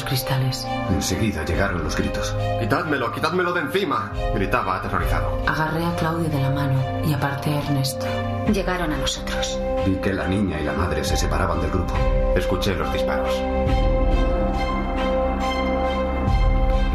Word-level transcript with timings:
Los 0.00 0.08
cristales. 0.08 0.66
Enseguida 0.90 1.44
llegaron 1.44 1.84
los 1.84 1.96
gritos. 1.96 2.34
¡Quitádmelo, 2.60 3.12
quitádmelo 3.12 3.52
de 3.52 3.60
encima! 3.60 4.12
Gritaba 4.34 4.76
aterrorizado. 4.76 5.42
Agarré 5.46 5.84
a 5.84 5.94
Claudia 5.96 6.28
de 6.28 6.40
la 6.40 6.50
mano 6.50 6.80
y 7.06 7.12
aparté 7.12 7.50
a 7.50 7.58
Ernesto. 7.58 8.06
Llegaron 8.52 8.92
a 8.92 8.96
nosotros. 8.96 9.58
Vi 9.84 9.96
que 9.96 10.12
la 10.12 10.26
niña 10.26 10.60
y 10.60 10.64
la 10.64 10.72
madre 10.72 11.04
se 11.04 11.16
separaban 11.16 11.60
del 11.60 11.70
grupo. 11.70 11.94
Escuché 12.34 12.74
los 12.74 12.92
disparos. 12.92 13.34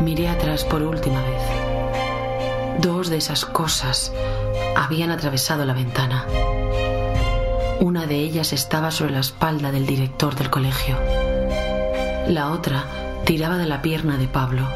Miré 0.01 0.29
atrás 0.29 0.63
por 0.63 0.81
última 0.81 1.21
vez. 1.21 2.79
Dos 2.79 3.09
de 3.09 3.17
esas 3.17 3.45
cosas 3.45 4.11
habían 4.75 5.11
atravesado 5.11 5.63
la 5.65 5.73
ventana. 5.73 6.25
Una 7.79 8.07
de 8.07 8.15
ellas 8.15 8.51
estaba 8.51 8.89
sobre 8.89 9.11
la 9.11 9.19
espalda 9.19 9.71
del 9.71 9.85
director 9.85 10.35
del 10.35 10.49
colegio. 10.49 10.97
La 12.27 12.51
otra 12.51 12.85
tiraba 13.23 13.57
de 13.57 13.67
la 13.67 13.83
pierna 13.83 14.17
de 14.17 14.27
Pablo. 14.27 14.67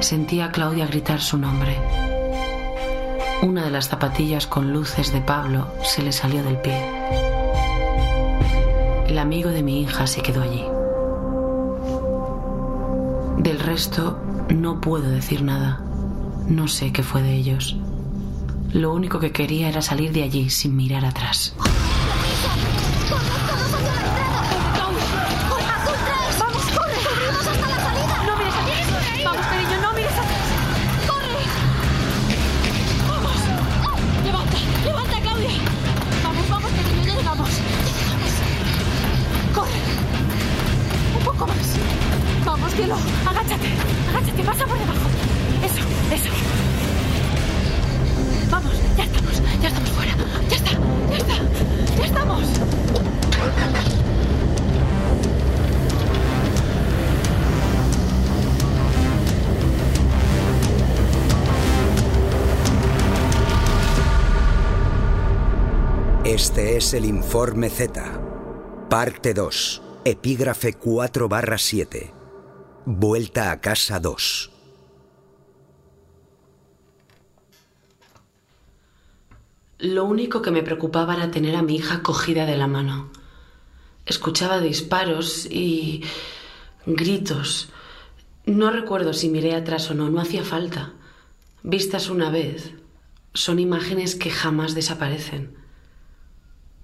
Sentí 0.00 0.40
a 0.40 0.52
Claudia 0.52 0.86
gritar 0.86 1.22
su 1.22 1.38
nombre. 1.38 1.78
Una 3.40 3.64
de 3.64 3.70
las 3.70 3.88
zapatillas 3.88 4.46
con 4.46 4.74
luces 4.74 5.10
de 5.10 5.22
Pablo 5.22 5.68
se 5.82 6.02
le 6.02 6.12
salió 6.12 6.42
del 6.42 6.58
pie. 6.58 6.78
El 9.08 9.18
amigo 9.18 9.48
de 9.48 9.62
mi 9.62 9.80
hija 9.80 10.06
se 10.06 10.20
quedó 10.20 10.42
allí. 10.42 10.64
Del 13.38 13.58
resto 13.58 14.20
no 14.50 14.82
puedo 14.82 15.08
decir 15.08 15.42
nada. 15.42 15.80
No 16.46 16.68
sé 16.68 16.92
qué 16.92 17.02
fue 17.02 17.22
de 17.22 17.32
ellos. 17.32 17.76
Lo 18.74 18.92
único 18.92 19.18
que 19.18 19.32
quería 19.32 19.70
era 19.70 19.80
salir 19.80 20.12
de 20.12 20.24
allí 20.24 20.50
sin 20.50 20.76
mirar 20.76 21.06
atrás. 21.06 21.54
Agáchate. 43.42 43.66
Agáchate, 44.08 44.42
pasa 44.44 44.66
por 44.66 44.78
debajo. 44.78 45.08
Eso, 45.64 45.80
eso. 46.14 46.30
Vamos, 48.50 48.72
ya 48.96 49.02
estamos. 49.02 49.42
Ya 49.60 49.68
estamos 49.68 49.90
fuera. 49.90 50.12
Ya 50.48 50.56
está, 50.56 50.70
ya 51.10 51.16
está. 51.16 51.34
Ya 51.98 52.04
estamos. 52.06 52.44
Este 66.24 66.76
es 66.76 66.94
el 66.94 67.06
informe 67.06 67.70
Z. 67.70 68.20
Parte 68.88 69.34
2. 69.34 69.82
Epígrafe 70.04 70.74
4 70.74 71.28
barra 71.28 71.58
7. 71.58 72.21
Vuelta 72.84 73.52
a 73.52 73.60
casa 73.60 74.00
2. 74.00 74.50
Lo 79.78 80.04
único 80.04 80.42
que 80.42 80.50
me 80.50 80.64
preocupaba 80.64 81.14
era 81.14 81.30
tener 81.30 81.54
a 81.54 81.62
mi 81.62 81.76
hija 81.76 82.02
cogida 82.02 82.44
de 82.44 82.56
la 82.56 82.66
mano. 82.66 83.12
Escuchaba 84.04 84.58
disparos 84.60 85.46
y 85.46 86.02
gritos. 86.84 87.68
No 88.46 88.72
recuerdo 88.72 89.12
si 89.12 89.28
miré 89.28 89.54
atrás 89.54 89.88
o 89.92 89.94
no, 89.94 90.10
no 90.10 90.20
hacía 90.20 90.42
falta. 90.42 90.92
Vistas 91.62 92.10
una 92.10 92.30
vez, 92.30 92.72
son 93.32 93.60
imágenes 93.60 94.16
que 94.16 94.30
jamás 94.30 94.74
desaparecen. 94.74 95.54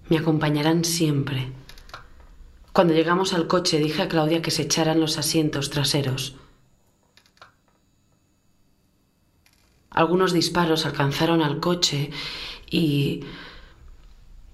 Me 0.08 0.18
acompañarán 0.18 0.84
siempre. 0.84 1.52
Cuando 2.72 2.94
llegamos 2.94 3.32
al 3.32 3.46
coche 3.46 3.78
dije 3.78 4.02
a 4.02 4.08
Claudia 4.08 4.42
que 4.42 4.50
se 4.50 4.62
echaran 4.62 5.00
los 5.00 5.18
asientos 5.18 5.70
traseros. 5.70 6.36
Algunos 9.90 10.32
disparos 10.32 10.86
alcanzaron 10.86 11.42
al 11.42 11.60
coche 11.60 12.10
y 12.70 13.24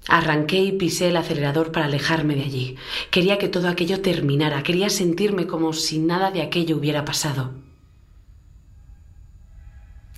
arranqué 0.09 0.61
y 0.63 0.73
pisé 0.73 1.09
el 1.09 1.17
acelerador 1.17 1.73
para 1.73 1.87
alejarme 1.87 2.35
de 2.35 2.45
allí. 2.45 2.77
Quería 3.11 3.39
que 3.39 3.49
todo 3.49 3.69
aquello 3.69 4.01
terminara, 4.01 4.63
quería 4.63 4.89
sentirme 4.91 5.47
como 5.47 5.73
si 5.73 5.99
nada 5.99 6.31
de 6.31 6.43
aquello 6.43 6.77
hubiera 6.77 7.05
pasado. 7.05 7.53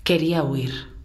Quería 0.05 0.45
huir. 0.45 0.96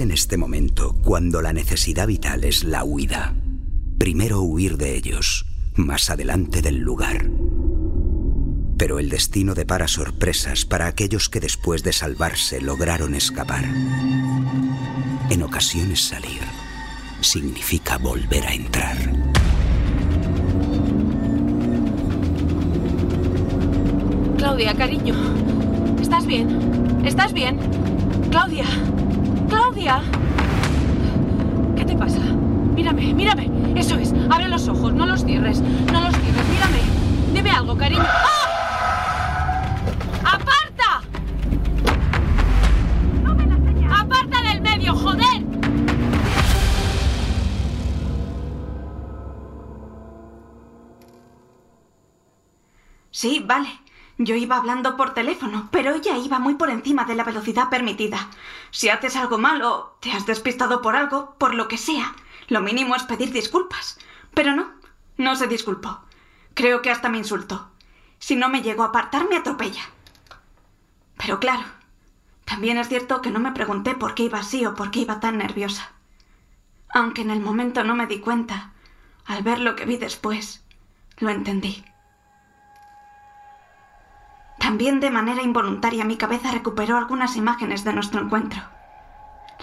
En 0.00 0.10
este 0.10 0.38
momento 0.38 0.96
cuando 1.02 1.42
la 1.42 1.52
necesidad 1.52 2.06
vital 2.06 2.44
es 2.44 2.64
la 2.64 2.82
huida. 2.82 3.34
Primero 3.98 4.40
huir 4.40 4.78
de 4.78 4.96
ellos, 4.96 5.44
más 5.74 6.08
adelante 6.08 6.62
del 6.62 6.78
lugar. 6.78 7.28
Pero 8.78 8.98
el 8.98 9.10
destino 9.10 9.54
depara 9.54 9.88
sorpresas 9.88 10.64
para 10.64 10.86
aquellos 10.86 11.28
que 11.28 11.40
después 11.40 11.82
de 11.82 11.92
salvarse 11.92 12.60
lograron 12.62 13.14
escapar. 13.14 13.66
En 15.30 15.42
ocasiones 15.42 16.02
salir 16.04 16.40
significa 17.20 17.98
volver 17.98 18.46
a 18.46 18.54
entrar. 18.54 18.96
Claudia, 24.38 24.74
cariño. 24.74 25.14
¿Estás 26.00 26.26
bien? 26.26 27.02
¿Estás 27.04 27.32
bien? 27.34 27.58
Claudia. 28.30 28.64
¿Qué 31.76 31.84
te 31.84 31.96
pasa? 31.96 32.20
Mírame, 32.20 33.12
mírame. 33.14 33.50
Eso 33.74 33.96
es. 33.96 34.14
Abre 34.30 34.46
los 34.46 34.68
ojos, 34.68 34.92
no 34.92 35.06
los 35.06 35.24
cierres. 35.24 35.60
No 35.60 36.00
los 36.00 36.14
cierres. 36.14 36.48
Mírame. 36.50 36.78
Dime 37.34 37.50
algo, 37.50 37.76
cariño. 37.76 38.04
¡Ah! 38.06 38.48
¡Aparta! 40.36 41.02
¡Aparta 43.90 44.42
del 44.42 44.60
medio, 44.60 44.94
joder! 44.94 45.42
Sí, 53.10 53.42
vale. 53.44 53.81
Yo 54.18 54.34
iba 54.34 54.56
hablando 54.56 54.96
por 54.96 55.14
teléfono, 55.14 55.68
pero 55.70 55.94
ella 55.94 56.16
iba 56.18 56.38
muy 56.38 56.54
por 56.54 56.70
encima 56.70 57.04
de 57.04 57.14
la 57.14 57.24
velocidad 57.24 57.70
permitida. 57.70 58.28
Si 58.70 58.88
haces 58.88 59.16
algo 59.16 59.38
malo, 59.38 59.96
te 60.00 60.12
has 60.12 60.26
despistado 60.26 60.82
por 60.82 60.96
algo, 60.96 61.34
por 61.38 61.54
lo 61.54 61.66
que 61.68 61.78
sea, 61.78 62.14
lo 62.48 62.60
mínimo 62.60 62.94
es 62.94 63.04
pedir 63.04 63.32
disculpas. 63.32 63.98
Pero 64.34 64.54
no, 64.54 64.72
no 65.16 65.36
se 65.36 65.46
disculpó. 65.46 66.00
Creo 66.54 66.82
que 66.82 66.90
hasta 66.90 67.08
me 67.08 67.18
insultó. 67.18 67.70
Si 68.18 68.36
no 68.36 68.48
me 68.48 68.62
llegó 68.62 68.82
a 68.82 68.86
apartar, 68.86 69.28
me 69.28 69.36
atropella. 69.36 69.82
Pero 71.16 71.40
claro, 71.40 71.64
también 72.44 72.76
es 72.78 72.88
cierto 72.88 73.22
que 73.22 73.30
no 73.30 73.40
me 73.40 73.52
pregunté 73.52 73.94
por 73.94 74.14
qué 74.14 74.24
iba 74.24 74.38
así 74.38 74.66
o 74.66 74.74
por 74.74 74.90
qué 74.90 75.00
iba 75.00 75.20
tan 75.20 75.38
nerviosa. 75.38 75.92
Aunque 76.90 77.22
en 77.22 77.30
el 77.30 77.40
momento 77.40 77.84
no 77.84 77.94
me 77.94 78.06
di 78.06 78.20
cuenta, 78.20 78.72
al 79.24 79.42
ver 79.42 79.58
lo 79.60 79.76
que 79.76 79.86
vi 79.86 79.96
después, 79.96 80.62
lo 81.18 81.30
entendí. 81.30 81.84
También 84.62 85.00
de 85.00 85.10
manera 85.10 85.42
involuntaria 85.42 86.04
mi 86.04 86.16
cabeza 86.16 86.52
recuperó 86.52 86.96
algunas 86.96 87.36
imágenes 87.36 87.82
de 87.82 87.92
nuestro 87.92 88.20
encuentro. 88.20 88.62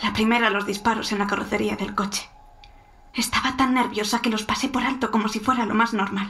La 0.03 0.11
primera 0.11 0.49
los 0.49 0.65
disparos 0.65 1.13
en 1.13 1.19
la 1.19 1.27
carrocería 1.27 1.77
del 1.77 1.95
coche. 1.95 2.29
Estaba 3.13 3.55
tan 3.55 3.73
nerviosa 3.73 4.21
que 4.21 4.29
los 4.29 4.43
pasé 4.43 4.67
por 4.67 4.83
alto 4.83 5.09
como 5.09 5.29
si 5.29 5.39
fuera 5.39 5.65
lo 5.65 5.73
más 5.73 5.93
normal. 5.93 6.27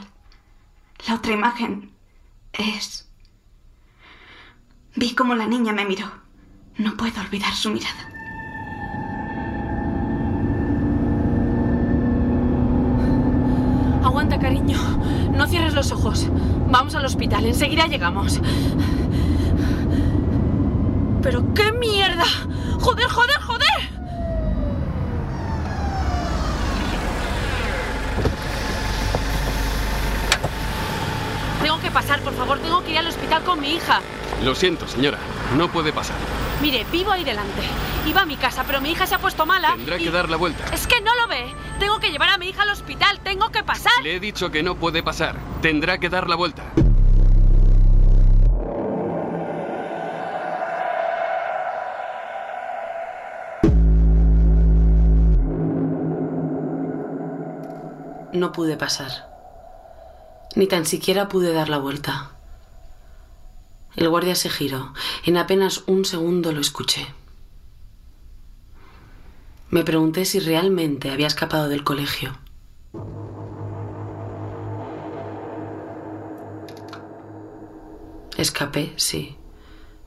La 1.08 1.16
otra 1.16 1.32
imagen 1.32 1.90
es... 2.52 3.10
Vi 4.94 5.16
cómo 5.16 5.34
la 5.34 5.46
niña 5.46 5.72
me 5.72 5.84
miró. 5.84 6.06
No 6.78 6.96
puedo 6.96 7.20
olvidar 7.20 7.52
su 7.54 7.70
mirada. 7.70 8.08
Aguanta, 14.04 14.38
cariño. 14.38 14.78
No 15.34 15.48
cierres 15.48 15.69
los 15.80 15.92
ojos. 15.92 16.26
Vamos 16.68 16.94
al 16.94 17.06
hospital. 17.06 17.46
Enseguida 17.46 17.86
llegamos. 17.86 18.38
¿Pero 21.22 21.54
qué 21.54 21.72
mierda? 21.72 22.24
¡Joder, 22.80 23.08
joder, 23.08 23.40
joder! 23.40 23.90
Tengo 31.62 31.78
que 31.80 31.90
pasar, 31.90 32.20
por 32.20 32.34
favor. 32.34 32.58
Tengo 32.58 32.82
que 32.82 32.92
ir 32.92 32.98
al 32.98 33.06
hospital 33.06 33.42
con 33.44 33.60
mi 33.60 33.74
hija. 33.74 34.00
Lo 34.42 34.54
siento, 34.54 34.88
señora. 34.88 35.18
No 35.56 35.68
puede 35.70 35.92
pasar. 35.92 36.16
Mire, 36.62 36.86
vivo 36.90 37.10
ahí 37.12 37.24
delante. 37.24 37.62
Iba 38.06 38.22
a 38.22 38.26
mi 38.26 38.36
casa, 38.36 38.64
pero 38.66 38.80
mi 38.80 38.90
hija 38.92 39.06
se 39.06 39.14
ha 39.14 39.18
puesto 39.18 39.44
mala. 39.44 39.74
Tendrá 39.76 39.98
y- 39.98 40.04
que 40.04 40.10
dar 40.10 40.28
la 40.30 40.36
vuelta. 40.36 40.64
Es 40.72 40.86
que 40.86 41.00
no 41.02 41.14
lo 41.16 41.28
ve. 41.28 41.52
Tengo 41.78 41.98
que 42.00 42.10
llevar 42.10 42.30
a 42.30 42.38
mi 42.38 42.48
hija 42.48 42.62
al 42.62 42.70
hospital. 42.70 43.09
Tengo 43.30 43.50
que 43.50 43.62
pasar. 43.62 43.92
Le 44.02 44.16
he 44.16 44.18
dicho 44.18 44.50
que 44.50 44.64
no 44.64 44.74
puede 44.74 45.04
pasar. 45.04 45.38
Tendrá 45.62 45.98
que 45.98 46.08
dar 46.08 46.28
la 46.28 46.34
vuelta. 46.34 46.64
No 58.32 58.50
pude 58.50 58.76
pasar. 58.76 59.12
Ni 60.56 60.66
tan 60.66 60.84
siquiera 60.84 61.28
pude 61.28 61.52
dar 61.52 61.68
la 61.68 61.78
vuelta. 61.78 62.32
El 63.94 64.08
guardia 64.08 64.34
se 64.34 64.50
giró. 64.50 64.92
En 65.24 65.36
apenas 65.36 65.84
un 65.86 66.04
segundo 66.04 66.50
lo 66.50 66.60
escuché. 66.60 67.06
Me 69.68 69.84
pregunté 69.84 70.24
si 70.24 70.40
realmente 70.40 71.12
había 71.12 71.28
escapado 71.28 71.68
del 71.68 71.84
colegio. 71.84 72.36
Escapé, 78.36 78.92
sí. 78.96 79.36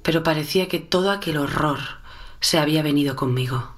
Pero 0.01 0.23
parecía 0.23 0.67
que 0.67 0.79
todo 0.79 1.11
aquel 1.11 1.37
horror 1.37 1.79
se 2.39 2.59
había 2.59 2.81
venido 2.81 3.15
conmigo. 3.15 3.75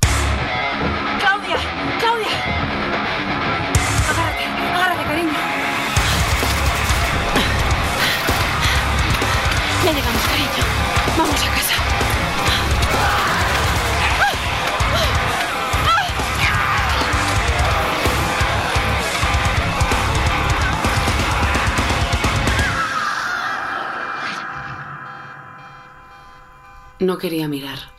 No 27.05 27.19
quería 27.19 27.47
mirar. 27.47 27.93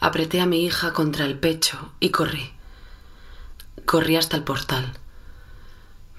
Apreté 0.00 0.40
a 0.40 0.46
mi 0.46 0.64
hija 0.64 0.94
contra 0.94 1.26
el 1.26 1.38
pecho 1.38 1.92
y 2.00 2.08
corrí. 2.08 2.50
Corrí 3.84 4.16
hasta 4.16 4.38
el 4.38 4.42
portal. 4.42 4.94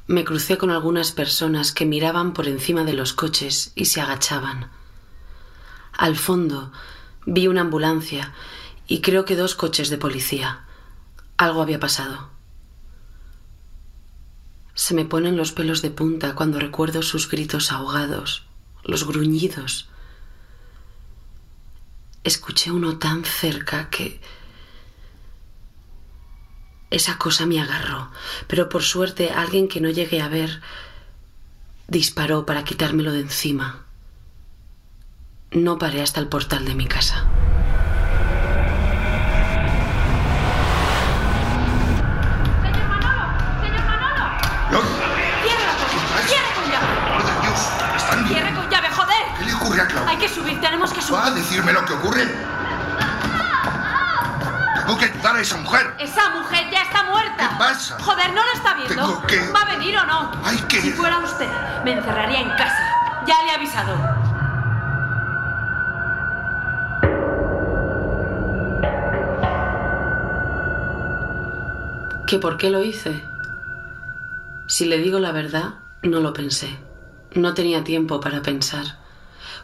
Me 0.06 0.24
crucé 0.24 0.60
con 0.60 0.70
algunas 0.70 1.12
personas 1.12 1.72
que 1.72 1.88
miraban 1.88 2.34
por 2.34 2.48
encima 2.48 2.84
de 2.84 2.94
los 2.94 3.14
coches 3.14 3.72
y 3.74 3.86
se 3.86 4.00
agachaban. 4.00 4.70
Al 5.92 6.16
fondo 6.16 6.72
vi 7.26 7.48
una 7.48 7.62
ambulancia 7.62 8.32
y 8.86 9.02
creo 9.02 9.26
que 9.26 9.36
dos 9.36 9.56
coches 9.56 9.90
de 9.90 9.98
policía. 9.98 10.66
Algo 11.36 11.64
había 11.64 11.80
pasado. 11.80 12.30
Se 14.76 14.94
me 14.94 15.06
ponen 15.06 15.36
los 15.36 15.52
pelos 15.52 15.82
de 15.82 15.90
punta 15.90 16.36
cuando 16.36 16.60
recuerdo 16.60 17.02
sus 17.02 17.28
gritos 17.28 17.72
ahogados, 17.72 18.44
los 18.84 19.08
gruñidos. 19.08 19.90
Escuché 22.26 22.72
uno 22.72 22.98
tan 22.98 23.24
cerca 23.24 23.90
que... 23.90 24.20
Esa 26.90 27.18
cosa 27.18 27.46
me 27.46 27.62
agarró, 27.62 28.12
pero 28.48 28.68
por 28.68 28.82
suerte 28.82 29.32
alguien 29.32 29.68
que 29.68 29.80
no 29.80 29.90
llegué 29.90 30.22
a 30.22 30.28
ver 30.28 30.62
disparó 31.88 32.46
para 32.46 32.64
quitármelo 32.64 33.12
de 33.12 33.22
encima. 33.22 33.86
No 35.52 35.78
paré 35.78 36.02
hasta 36.02 36.20
el 36.20 36.28
portal 36.28 36.66
de 36.66 36.74
mi 36.74 36.88
casa. 36.88 37.30
Joder, 58.26 58.34
¿no 58.34 58.44
lo 58.44 58.52
está 58.54 58.74
viendo? 58.76 58.96
Tengo 58.96 59.28
que- 59.28 59.52
¿Va 59.52 59.62
a 59.62 59.66
venir 59.78 59.96
o 59.98 60.06
no? 60.06 60.32
Hay 60.44 60.58
que- 60.68 60.82
Si 60.82 60.92
fuera 60.92 61.20
usted, 61.20 61.48
me 61.84 61.94
encerraría 61.94 62.42
en 62.42 62.50
casa. 62.50 63.24
Ya 63.28 63.36
le 63.44 63.52
he 63.52 63.56
avisado. 63.56 63.96
¿Que 72.28 72.40
por 72.40 72.58
qué 72.58 72.70
lo 72.70 72.84
hice? 72.84 73.22
Si 74.68 74.86
le 74.86 74.98
digo 74.98 75.20
la 75.20 75.32
verdad, 75.32 75.76
no 76.02 76.20
lo 76.22 76.34
pensé. 76.34 76.70
No 77.36 77.54
tenía 77.54 77.84
tiempo 77.84 78.20
para 78.20 78.42
pensar. 78.42 78.98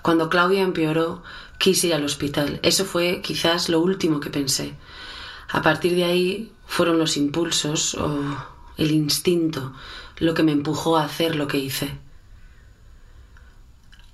Cuando 0.01 0.29
Claudia 0.29 0.61
empeoró, 0.61 1.23
quise 1.57 1.87
ir 1.87 1.95
al 1.95 2.05
hospital. 2.05 2.59
Eso 2.61 2.85
fue 2.85 3.21
quizás 3.21 3.69
lo 3.69 3.79
último 3.79 4.19
que 4.19 4.29
pensé. 4.29 4.75
A 5.51 5.61
partir 5.61 5.95
de 5.95 6.03
ahí 6.05 6.51
fueron 6.71 6.97
los 6.97 7.18
impulsos 7.18 7.95
o 7.95 8.18
el 8.77 8.91
instinto 8.91 9.73
lo 10.19 10.33
que 10.33 10.41
me 10.41 10.53
empujó 10.53 10.95
a 10.95 11.03
hacer 11.03 11.36
lo 11.36 11.45
que 11.45 11.57
hice. 11.57 12.00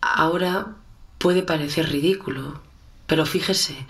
Ahora 0.02 0.76
puede 1.20 1.44
parecer 1.44 1.90
ridículo, 1.90 2.60
pero 3.06 3.28
fíjese, 3.28 3.86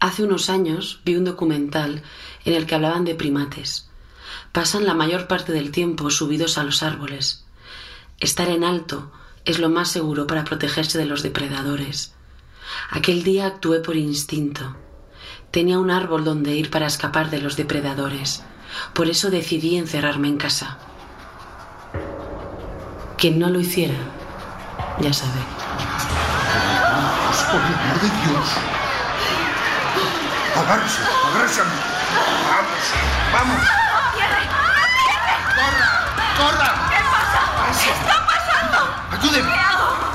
Hace 0.00 0.24
unos 0.24 0.50
años 0.50 1.00
vi 1.04 1.14
un 1.14 1.24
documental 1.24 2.02
en 2.44 2.54
el 2.54 2.66
que 2.66 2.74
hablaban 2.74 3.04
de 3.04 3.14
primates. 3.14 3.88
Pasan 4.50 4.86
la 4.86 4.94
mayor 4.94 5.28
parte 5.28 5.52
del 5.52 5.70
tiempo 5.70 6.10
subidos 6.10 6.58
a 6.58 6.64
los 6.64 6.82
árboles. 6.82 7.44
Estar 8.18 8.48
en 8.48 8.64
alto 8.64 9.12
es 9.44 9.60
lo 9.60 9.70
más 9.70 9.88
seguro 9.88 10.26
para 10.26 10.44
protegerse 10.44 10.98
de 10.98 11.06
los 11.06 11.22
depredadores. 11.22 12.12
Aquel 12.90 13.22
día 13.22 13.46
actué 13.46 13.80
por 13.80 13.96
instinto. 13.96 14.76
Tenía 15.50 15.78
un 15.78 15.90
árbol 15.90 16.24
donde 16.24 16.52
ir 16.52 16.70
para 16.70 16.86
escapar 16.86 17.30
de 17.30 17.40
los 17.40 17.56
depredadores. 17.56 18.42
Por 18.92 19.08
eso 19.08 19.30
decidí 19.30 19.76
encerrarme 19.78 20.28
en 20.28 20.36
casa. 20.36 20.78
Quien 23.16 23.38
no 23.38 23.48
lo 23.48 23.60
hiciera, 23.60 23.94
ya 25.00 25.12
sabe. 25.12 25.40
Por 27.50 27.60
el 27.60 27.74
amor 27.74 28.00
de 28.00 28.08
Dios. 28.08 28.48
Agárrese, 30.56 31.00
agárrese 31.30 31.60
a 31.60 31.64
mí. 31.64 31.70
Vamos, 32.48 32.84
vamos. 33.32 33.62
¡Corra! 35.54 35.90
¡Corra! 36.36 36.70
¿Qué 36.90 37.00
pasa? 37.12 37.40
¿Qué 37.82 37.90
está 37.90 38.16
pasando? 38.26 38.78
Ayúdeme. 39.12 39.52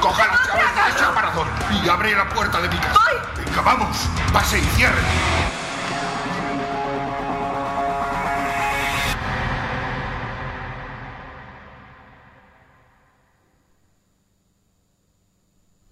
Coja 0.02 0.28
las 0.28 0.48
llaves 0.48 0.76
de 0.76 0.82
ese 0.96 1.06
aparador 1.06 1.48
y 1.84 1.90
abre 1.90 2.16
la 2.16 2.30
puerta 2.30 2.62
de 2.62 2.70
mi 2.70 2.78
casa. 2.78 3.00
Vamos. 3.60 4.10
Pase 4.34 4.60
y 4.60 4.62
cierre. 4.62 5.01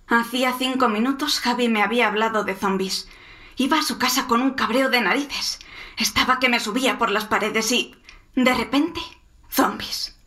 Hacía 0.08 0.56
cinco 0.58 0.90
minutos 0.90 1.40
Javi 1.40 1.70
me 1.70 1.84
había 1.84 2.08
hablado 2.08 2.44
de 2.44 2.56
zombies. 2.56 3.08
Iba 3.58 3.78
a 3.80 3.84
su 3.84 4.00
casa 4.00 4.28
con 4.28 4.42
un 4.42 4.52
cabreo 4.52 4.90
de 4.90 5.02
narices. 5.02 5.60
Estaba 5.98 6.40
que 6.40 6.50
me 6.50 6.60
subía 6.60 6.98
por 6.98 7.12
las 7.12 7.26
paredes 7.26 7.72
y... 7.72 7.96
De 8.36 8.54
repente, 8.54 9.02
zombies. 9.50 10.18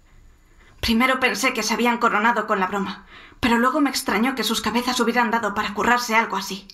Primero 0.81 1.19
pensé 1.19 1.53
que 1.53 1.63
se 1.63 1.75
habían 1.75 1.99
coronado 1.99 2.47
con 2.47 2.61
la 2.61 2.67
broma, 2.67 3.07
pero 3.41 3.59
luego 3.59 3.81
me 3.81 3.91
extrañó 3.91 4.35
que 4.35 4.45
sus 4.45 4.61
cabezas 4.61 5.01
hubieran 5.01 5.31
dado 5.31 5.55
para 5.55 5.75
currarse 5.75 6.15
algo 6.15 6.37
así. 6.37 6.69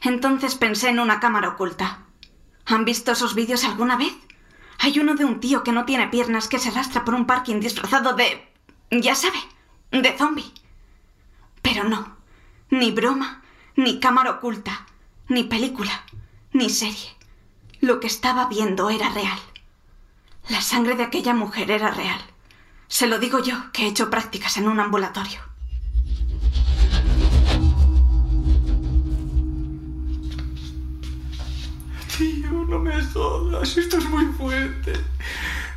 Entonces 0.00 0.54
pensé 0.54 0.88
en 0.88 1.00
una 1.00 1.20
cámara 1.20 1.50
oculta. 1.50 2.06
¿Han 2.64 2.84
visto 2.84 3.12
esos 3.12 3.34
vídeos 3.34 3.64
alguna 3.64 3.96
vez? 3.96 4.14
Hay 4.78 4.98
uno 4.98 5.14
de 5.14 5.24
un 5.24 5.38
tío 5.38 5.62
que 5.62 5.72
no 5.72 5.84
tiene 5.84 6.08
piernas 6.08 6.48
que 6.48 6.58
se 6.58 6.70
arrastra 6.70 7.04
por 7.04 7.14
un 7.14 7.26
parking 7.26 7.60
disfrazado 7.60 8.14
de... 8.14 8.52
ya 8.90 9.14
sabe, 9.14 9.38
de 9.90 10.16
zombie. 10.16 10.52
Pero 11.60 11.84
no, 11.84 12.16
ni 12.70 12.90
broma, 12.90 13.42
ni 13.76 14.00
cámara 14.00 14.32
oculta, 14.32 14.86
ni 15.28 15.44
película, 15.44 16.04
ni 16.52 16.68
serie. 16.68 17.16
Lo 17.80 18.00
que 18.00 18.06
estaba 18.06 18.46
viendo 18.46 18.90
era 18.90 19.10
real. 19.10 19.38
La 20.48 20.60
sangre 20.60 20.96
de 20.96 21.04
aquella 21.04 21.34
mujer 21.34 21.70
era 21.70 21.90
real. 21.90 22.20
Se 22.88 23.06
lo 23.06 23.18
digo 23.18 23.38
yo, 23.38 23.70
que 23.72 23.84
he 23.84 23.88
hecho 23.88 24.10
prácticas 24.10 24.56
en 24.56 24.68
un 24.68 24.80
ambulatorio. 24.80 25.40
No 32.68 32.78
me 32.78 33.04
jodas. 33.06 33.76
Esto 33.76 33.98
es 33.98 34.04
muy 34.06 34.26
fuerte. 34.32 34.92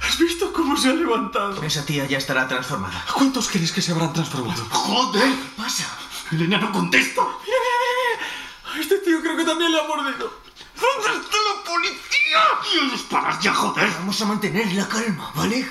¿Has 0.01 0.20
visto 0.20 0.54
cómo 0.54 0.77
se 0.77 0.89
ha 0.89 0.94
levantado? 0.94 1.62
Esa 1.63 1.86
tía 1.86 2.06
ya 2.06 2.18
estará 2.18 2.48
transformada. 2.48 3.06
¿Cuántos 3.13 3.50
crees 3.50 3.72
que 3.72 3.82
se 3.82 3.92
habrán 3.92 4.13
transformado? 4.13 4.63
¡Joder! 4.70 5.24
¿Qué 5.24 5.62
pasa? 5.62 5.86
Elena 6.32 6.58
no 6.58 6.72
contesta. 6.72 7.22
Mira, 7.22 7.58
mira, 7.74 7.92
mira. 8.00 8.75
A 8.75 8.80
este 8.80 8.98
tío 9.00 9.22
creo 9.22 9.38
que 9.38 9.44
también 9.44 9.72
le 9.72 9.80
ha 9.80 9.88
mordido. 9.88 10.32
¿Dónde 10.75 11.22
está 11.22 11.38
la 11.38 11.63
policía? 11.63 12.89
¡Dios, 12.89 13.01
paras 13.04 13.39
ya, 13.42 13.54
joder! 13.54 13.89
Vamos 14.00 14.22
a 14.22 14.25
mantener 14.25 14.72
la 14.74 14.88
calma, 14.88 15.32
¿vale? 15.36 15.68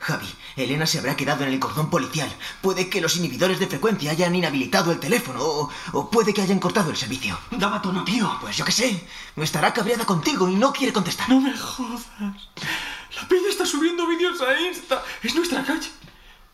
Javi, 0.00 0.28
Elena 0.60 0.86
se 0.86 0.98
habrá 0.98 1.16
quedado 1.16 1.44
en 1.44 1.52
el 1.52 1.58
cordón 1.58 1.90
policial. 1.90 2.30
Puede 2.60 2.88
que 2.88 3.00
los 3.00 3.16
inhibidores 3.16 3.58
de 3.58 3.66
frecuencia 3.66 4.10
hayan 4.10 4.34
inhabilitado 4.34 4.92
el 4.92 5.00
teléfono 5.00 5.40
o, 5.42 5.70
o 5.92 6.10
puede 6.10 6.34
que 6.34 6.42
hayan 6.42 6.58
cortado 6.58 6.90
el 6.90 6.96
servicio. 6.96 7.38
Daba 7.50 7.82
tono, 7.82 8.04
tío. 8.04 8.30
Pues 8.40 8.56
yo 8.56 8.64
qué 8.64 8.72
sé. 8.72 9.06
Estará 9.36 9.72
cabreada 9.72 10.04
contigo 10.04 10.48
y 10.48 10.54
no 10.54 10.72
quiere 10.72 10.92
contestar. 10.92 11.28
No 11.28 11.40
me 11.40 11.56
jodas. 11.56 12.06
La 12.20 13.28
peña 13.28 13.48
está 13.48 13.64
subiendo 13.66 14.06
vídeos 14.06 14.40
a 14.40 14.60
Insta. 14.60 15.02
Es 15.22 15.34
nuestra 15.34 15.64
calle. 15.64 15.88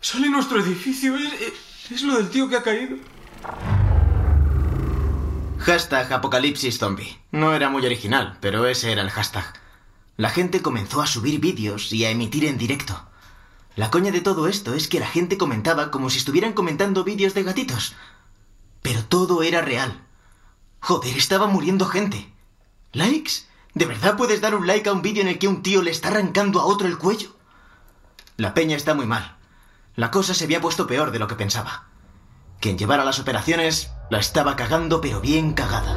Sale 0.00 0.28
nuestro 0.28 0.61
edificio. 0.61 1.16
Es, 1.16 1.32
es, 1.34 1.90
es 1.90 2.02
lo 2.02 2.16
del 2.16 2.30
tío 2.30 2.49
que 2.49 2.56
ha 2.56 2.62
caído. 2.62 2.96
Hashtag 5.58 6.12
Apocalipsis 6.12 6.78
Zombie. 6.78 7.18
No 7.32 7.54
era 7.54 7.70
muy 7.70 7.84
original, 7.87 8.37
pero 8.40 8.66
ese 8.66 8.92
era 8.92 9.02
el 9.02 9.11
hashtag. 9.11 9.44
La 10.16 10.30
gente 10.30 10.62
comenzó 10.62 11.02
a 11.02 11.06
subir 11.06 11.40
vídeos 11.40 11.92
y 11.92 12.04
a 12.04 12.11
emitir 12.11 12.44
en 12.44 12.58
directo. 12.58 13.08
La 13.76 13.90
coña 13.90 14.12
de 14.12 14.21
todo 14.21 14.47
esto 14.47 14.75
es 14.75 14.87
que 14.87 15.00
la 15.00 15.07
gente 15.07 15.37
comentaba 15.37 15.90
como 15.90 16.09
si 16.09 16.19
estuvieran 16.19 16.52
comentando 16.52 17.02
vídeos 17.02 17.35
de 17.35 17.43
gatitos. 17.43 17.97
Pero 18.83 19.04
todo 19.04 19.43
era 19.43 19.62
real. 19.62 20.04
Joder, 20.78 21.16
estaba 21.16 21.49
muriendo 21.49 21.87
gente. 21.87 22.31
¿Likes? 22.93 23.47
¿De 23.75 23.87
verdad 23.87 24.16
puedes 24.16 24.40
dar 24.40 24.54
un 24.54 24.69
like 24.69 24.88
a 24.88 24.93
un 24.93 25.02
vídeo 25.02 25.23
en 25.23 25.28
el 25.28 25.38
que 25.38 25.49
un 25.49 25.62
tío 25.62 25.83
le 25.83 25.90
está 25.90 26.09
arrancando 26.09 26.61
a 26.61 26.66
otro 26.66 26.87
el 26.87 26.99
cuello? 26.99 27.35
La 28.37 28.54
peña 28.54 28.76
está 28.76 28.95
muy 28.95 29.07
mal. 29.07 29.37
La 29.97 30.12
cosa 30.12 30.35
se 30.35 30.45
había 30.45 30.61
puesto 30.61 30.87
peor 30.87 31.11
de 31.11 31.19
lo 31.19 31.26
que 31.26 31.35
pensaba. 31.35 31.88
Quien 32.61 32.78
llevara 32.78 33.04
las 33.04 33.19
operaciones 33.19 33.90
la 34.11 34.19
estaba 34.19 34.54
cagando, 34.54 35.00
pero 35.00 35.21
bien 35.21 35.52
cagada. 35.54 35.97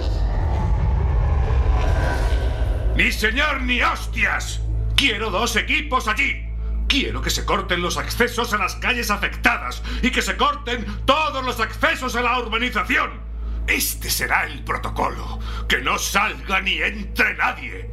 Ni 2.95 3.11
señor 3.11 3.61
ni 3.61 3.83
hostias. 3.83 4.61
Quiero 4.95 5.29
dos 5.29 5.55
equipos 5.55 6.07
allí. 6.07 6.46
Quiero 6.87 7.21
que 7.21 7.29
se 7.29 7.45
corten 7.45 7.81
los 7.81 7.97
accesos 7.97 8.53
a 8.53 8.57
las 8.57 8.75
calles 8.75 9.11
afectadas 9.11 9.83
y 10.01 10.09
que 10.11 10.21
se 10.21 10.37
corten 10.37 10.85
todos 11.05 11.43
los 11.43 11.59
accesos 11.59 12.15
a 12.15 12.21
la 12.21 12.39
urbanización. 12.39 13.19
Este 13.67 14.09
será 14.09 14.45
el 14.45 14.63
protocolo. 14.63 15.39
Que 15.67 15.81
no 15.81 15.97
salga 15.97 16.61
ni 16.61 16.81
entre 16.81 17.35
nadie. 17.35 17.89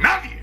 Nadie. 0.00 0.42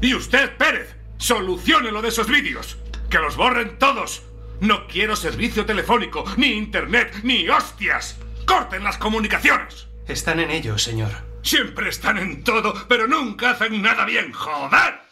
Y 0.00 0.14
usted, 0.14 0.56
Pérez, 0.56 0.96
solucione 1.18 1.90
lo 1.90 2.00
de 2.00 2.08
esos 2.08 2.28
vídeos. 2.28 2.78
Que 3.10 3.18
los 3.18 3.36
borren 3.36 3.78
todos. 3.78 4.22
No 4.60 4.86
quiero 4.86 5.16
servicio 5.16 5.66
telefónico, 5.66 6.24
ni 6.36 6.52
internet, 6.52 7.20
ni 7.24 7.48
hostias. 7.48 8.18
Corten 8.46 8.84
las 8.84 8.98
comunicaciones. 8.98 9.88
Están 10.06 10.38
en 10.38 10.50
ello, 10.50 10.78
señor. 10.78 11.10
Siempre 11.42 11.88
están 11.88 12.18
en 12.18 12.44
todo, 12.44 12.74
pero 12.86 13.08
nunca 13.08 13.50
hacen 13.50 13.82
nada 13.82 14.04
bien, 14.04 14.32
joder. 14.32 15.09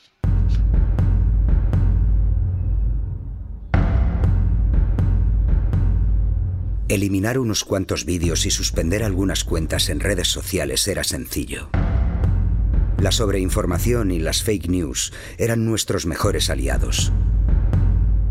Eliminar 6.88 7.38
unos 7.38 7.64
cuantos 7.64 8.07
vídeos 8.07 8.47
y 8.47 8.50
suspender 8.50 9.04
algunas 9.04 9.45
cuentas 9.45 9.90
en 9.90 10.00
redes 10.00 10.28
sociales 10.28 10.88
era 10.88 11.04
sencillo. 11.04 11.68
La 12.99 13.12
sobreinformación 13.12 14.11
y 14.11 14.18
las 14.18 14.42
fake 14.42 14.68
news 14.68 15.12
eran 15.37 15.66
nuestros 15.66 16.07
mejores 16.07 16.49
aliados. 16.49 17.12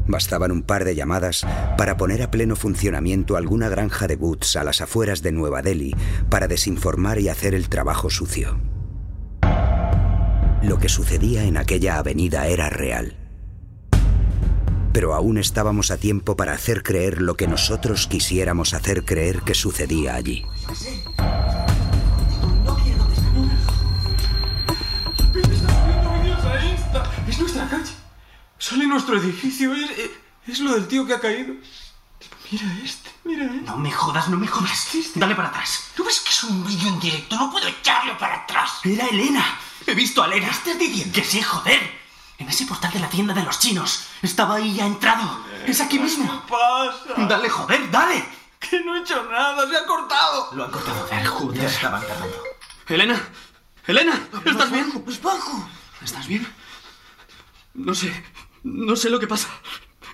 Bastaban 0.07 0.51
un 0.51 0.63
par 0.63 0.85
de 0.85 0.95
llamadas 0.95 1.45
para 1.77 1.97
poner 1.97 2.23
a 2.23 2.31
pleno 2.31 2.55
funcionamiento 2.55 3.37
alguna 3.37 3.69
granja 3.69 4.07
de 4.07 4.15
boots 4.15 4.55
a 4.55 4.63
las 4.63 4.81
afueras 4.81 5.21
de 5.21 5.33
Nueva 5.33 5.61
Delhi 5.61 5.93
para 6.29 6.47
desinformar 6.47 7.19
y 7.19 7.29
hacer 7.29 7.53
el 7.53 7.69
trabajo 7.69 8.09
sucio. 8.09 8.59
Lo 10.63 10.79
que 10.79 10.89
sucedía 10.89 11.43
en 11.43 11.57
aquella 11.57 11.99
avenida 11.99 12.47
era 12.47 12.69
real. 12.69 13.26
Pero 14.97 15.13
aún 15.13 15.37
estábamos 15.37 15.91
a 15.91 15.97
tiempo 15.97 16.35
para 16.35 16.53
hacer 16.53 16.81
creer 16.81 17.21
lo 17.21 17.37
que 17.37 17.45
nosotros 17.45 18.07
quisiéramos 18.07 18.73
hacer 18.73 19.05
creer 19.05 19.43
que 19.43 19.53
sucedía 19.53 20.15
allí. 20.15 20.43
Es 27.27 27.37
nuestra 27.37 27.69
calle. 27.69 27.91
Sale 28.57 28.87
nuestro 28.87 29.19
edificio. 29.19 29.71
Es, 29.75 29.91
es, 29.91 30.09
es, 30.47 30.59
lo 30.61 30.73
del 30.73 30.87
tío 30.87 31.05
que 31.05 31.13
ha 31.13 31.19
caído. 31.19 31.53
Mira 32.51 32.65
este, 32.83 33.11
mira 33.23 33.45
este. 33.45 33.67
No 33.67 33.77
me 33.77 33.91
jodas, 33.91 34.29
no 34.29 34.37
me 34.37 34.47
jodas. 34.47 34.87
Dale 35.13 35.35
para 35.35 35.49
atrás. 35.49 35.91
¿Tú 35.95 36.05
ves 36.05 36.21
que 36.21 36.31
es 36.31 36.43
un 36.43 36.65
vídeo 36.65 36.87
en 36.87 36.99
directo? 36.99 37.35
No 37.35 37.51
puedo 37.51 37.67
echarlo 37.67 38.17
para 38.17 38.37
atrás. 38.37 38.71
Era 38.83 39.05
Elena. 39.05 39.59
He 39.85 39.93
visto 39.93 40.23
a 40.23 40.25
Elena. 40.25 40.47
¿Qué 40.47 40.53
estás 40.55 40.79
diciendo? 40.79 41.13
Que 41.13 41.23
sí, 41.23 41.39
joder. 41.39 41.96
En 42.39 42.47
ese 42.49 42.65
portal 42.65 42.91
de 42.91 42.99
la 42.99 43.09
tienda 43.09 43.33
de 43.33 43.43
los 43.43 43.59
chinos. 43.59 44.07
Estaba 44.21 44.55
ahí 44.55 44.75
y 44.75 44.79
ha 44.79 44.85
entrado. 44.85 45.43
Es 45.65 45.81
aquí 45.81 45.97
mismo. 45.99 46.25
¿Qué 46.31 46.51
pasa? 46.51 47.27
Dale, 47.27 47.49
joder, 47.49 47.89
dale. 47.91 48.23
Que 48.59 48.79
no 48.81 48.95
he 48.95 49.01
hecho 49.01 49.23
nada, 49.29 49.67
se 49.67 49.77
ha 49.77 49.85
cortado. 49.85 50.49
Lo 50.53 50.65
han 50.65 50.71
cortado. 50.71 51.07
Ver, 51.09 51.25
joder. 51.25 51.61
Ya 51.61 51.67
estaban 51.67 52.01
tardando. 52.01 52.43
Elena, 52.87 53.21
Elena, 53.85 54.27
¿estás 54.45 54.71
bien? 54.71 54.91
Pues 55.03 55.21
bajo. 55.21 55.69
¿Estás 56.03 56.27
bien? 56.27 56.47
No 57.73 57.93
sé, 57.93 58.23
no 58.63 58.95
sé 58.95 59.09
lo 59.09 59.19
que 59.19 59.27
pasa. 59.27 59.49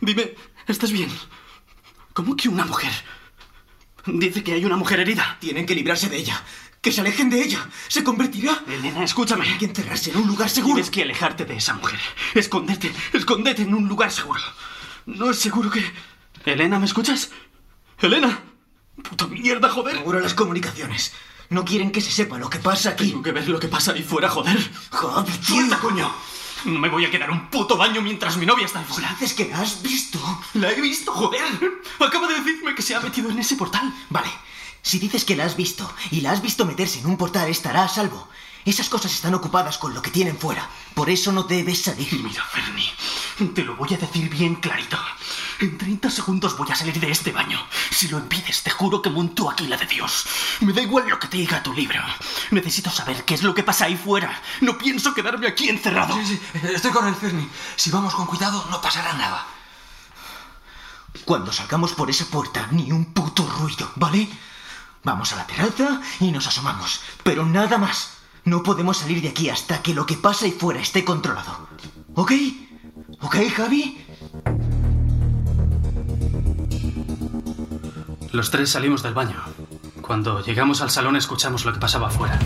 Dime, 0.01 0.35
¿estás 0.67 0.91
bien? 0.91 1.11
¿Cómo 2.13 2.35
que 2.35 2.49
una 2.49 2.65
mujer? 2.65 2.91
Dice 4.05 4.43
que 4.43 4.53
hay 4.53 4.65
una 4.65 4.75
mujer 4.75 4.99
herida. 4.99 5.37
Tienen 5.39 5.65
que 5.65 5.75
librarse 5.75 6.09
de 6.09 6.17
ella. 6.17 6.41
Que 6.83 6.91
se 6.91 6.99
alejen 6.99 7.29
de 7.29 7.41
ella. 7.41 7.65
Se 7.87 8.03
convertirá. 8.03 8.61
Elena, 8.67 9.05
escúchame. 9.05 9.47
Hay 9.49 9.57
que 9.57 9.65
encerrarse 9.65 10.11
en 10.11 10.17
un 10.17 10.27
lugar 10.27 10.49
seguro. 10.49 10.75
Tienes 10.75 10.91
que 10.91 11.01
alejarte 11.03 11.45
de 11.45 11.55
esa 11.55 11.73
mujer. 11.75 11.97
Esconderte, 12.35 12.91
escondete 13.13 13.61
en 13.61 13.73
un 13.73 13.87
lugar 13.87 14.11
seguro. 14.11 14.41
No 15.05 15.31
es 15.31 15.39
seguro 15.39 15.71
que. 15.71 15.81
Elena, 16.45 16.79
¿me 16.79 16.85
escuchas? 16.85 17.31
Elena. 18.01 18.37
Puta 19.01 19.27
mierda, 19.27 19.69
joder. 19.69 19.95
Seguro 19.95 20.19
las 20.19 20.33
comunicaciones. 20.33 21.13
No 21.49 21.63
quieren 21.63 21.89
que 21.89 22.01
se 22.01 22.11
sepa 22.11 22.37
lo 22.37 22.49
que 22.49 22.59
pasa 22.59 22.89
aquí. 22.89 23.11
Tengo 23.11 23.23
que 23.23 23.31
ver 23.31 23.47
lo 23.47 23.61
que 23.61 23.69
pasa 23.69 23.93
ahí 23.93 24.03
fuera, 24.03 24.27
joder. 24.29 24.57
Joder, 24.91 25.33
¡Suelta, 25.41 25.79
coño! 25.79 26.13
No 26.65 26.79
me 26.79 26.89
voy 26.89 27.05
a 27.05 27.11
quedar 27.11 27.31
un 27.31 27.49
puto 27.49 27.77
baño 27.77 28.01
mientras 28.01 28.35
mi 28.35 28.45
novia 28.45 28.65
está 28.65 28.79
ahí 28.79 28.85
fuera. 28.85 29.09
¿Dices 29.11 29.33
que 29.33 29.47
la 29.47 29.59
has 29.61 29.81
visto? 29.81 30.19
La 30.55 30.69
he 30.69 30.81
visto, 30.81 31.13
joder. 31.13 31.41
Acaba 31.99 32.27
de 32.27 32.35
decirme 32.41 32.75
que 32.75 32.81
se 32.81 32.93
ha 32.93 32.99
metido 32.99 33.29
en 33.29 33.39
ese 33.39 33.55
portal. 33.55 33.93
Vale. 34.09 34.27
Si 34.83 34.99
dices 34.99 35.23
que 35.23 35.37
la 35.37 35.45
has 35.45 35.55
visto 35.55 35.91
y 36.11 36.19
la 36.21 36.31
has 36.31 36.41
visto 36.41 36.65
meterse 36.65 36.99
en 36.99 37.07
un 37.07 37.17
portal, 37.17 37.49
estará 37.49 37.85
a 37.85 37.87
salvo. 37.87 38.27
Esas 38.65 38.89
cosas 38.89 39.13
están 39.13 39.33
ocupadas 39.33 39.77
con 39.77 39.93
lo 39.93 40.01
que 40.01 40.11
tienen 40.11 40.37
fuera. 40.37 40.69
Por 40.93 41.09
eso 41.09 41.31
no 41.31 41.43
debes 41.43 41.81
salir. 41.81 42.13
Mira, 42.21 42.43
Fernie, 42.43 42.91
te 43.53 43.63
lo 43.63 43.77
voy 43.77 43.93
a 43.93 43.97
decir 43.97 44.29
bien 44.29 44.55
clarito. 44.55 44.97
En 45.59 45.77
30 45.77 46.09
segundos 46.09 46.57
voy 46.57 46.69
a 46.69 46.75
salir 46.75 46.99
de 46.99 47.11
este 47.11 47.31
baño. 47.31 47.65
Si 47.91 48.09
lo 48.09 48.17
impides, 48.17 48.61
te 48.61 48.71
juro 48.71 49.01
que 49.01 49.09
monto 49.09 49.49
aquí 49.49 49.67
la 49.67 49.77
de 49.77 49.85
Dios. 49.85 50.25
Me 50.59 50.73
da 50.73 50.81
igual 50.81 51.07
lo 51.07 51.17
que 51.17 51.27
te 51.27 51.37
diga 51.37 51.63
tu 51.63 51.73
libro. 51.73 52.01
Necesito 52.51 52.89
saber 52.89 53.23
qué 53.23 53.35
es 53.35 53.43
lo 53.43 53.53
que 53.53 53.63
pasa 53.63 53.85
ahí 53.85 53.95
fuera. 53.95 54.41
No 54.59 54.77
pienso 54.77 55.13
quedarme 55.13 55.47
aquí 55.47 55.69
encerrado. 55.69 56.13
Sí, 56.15 56.25
sí, 56.25 56.67
estoy 56.73 56.91
con 56.91 57.07
el 57.07 57.15
Fernie. 57.15 57.47
Si 57.77 57.89
vamos 57.89 58.13
con 58.13 58.25
cuidado, 58.25 58.65
no 58.69 58.81
pasará 58.81 59.13
nada. 59.13 59.47
Cuando 61.23 61.53
salgamos 61.53 61.93
por 61.93 62.09
esa 62.09 62.25
puerta, 62.25 62.67
ni 62.71 62.91
un 62.91 63.13
puto 63.13 63.45
ruido, 63.45 63.89
¿vale? 63.95 64.27
Vamos 65.03 65.33
a 65.33 65.35
la 65.37 65.47
terraza 65.47 66.01
y 66.19 66.31
nos 66.31 66.47
asomamos. 66.47 67.01
Pero 67.23 67.45
nada 67.45 67.77
más. 67.77 68.17
No 68.45 68.61
podemos 68.61 68.97
salir 68.97 69.21
de 69.21 69.29
aquí 69.29 69.49
hasta 69.49 69.81
que 69.81 69.93
lo 69.93 70.05
que 70.05 70.15
pasa 70.15 70.45
ahí 70.45 70.51
fuera 70.51 70.81
esté 70.81 71.05
controlado. 71.05 71.67
¿Ok? 72.15 72.31
¿Ok, 73.21 73.37
Javi? 73.55 73.97
Los 78.33 78.51
tres 78.51 78.71
salimos 78.71 79.01
del 79.03 79.13
baño. 79.13 79.41
Cuando 80.01 80.43
llegamos 80.43 80.81
al 80.81 80.89
salón 80.89 81.15
escuchamos 81.15 81.63
lo 81.63 81.71
que 81.71 81.79
pasaba 81.79 82.07
afuera. 82.07 82.37